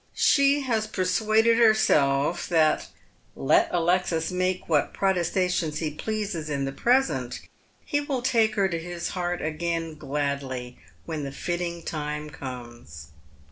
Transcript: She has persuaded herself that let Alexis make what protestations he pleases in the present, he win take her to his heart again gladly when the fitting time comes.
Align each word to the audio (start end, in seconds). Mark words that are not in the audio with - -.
She 0.15 0.61
has 0.61 0.87
persuaded 0.87 1.59
herself 1.59 2.49
that 2.49 2.87
let 3.35 3.67
Alexis 3.71 4.31
make 4.31 4.67
what 4.67 4.95
protestations 4.95 5.77
he 5.77 5.91
pleases 5.93 6.49
in 6.49 6.65
the 6.65 6.71
present, 6.71 7.39
he 7.85 7.99
win 8.01 8.23
take 8.23 8.55
her 8.55 8.67
to 8.67 8.79
his 8.79 9.09
heart 9.09 9.43
again 9.43 9.93
gladly 9.93 10.79
when 11.05 11.23
the 11.23 11.31
fitting 11.31 11.83
time 11.83 12.31
comes. 12.31 13.09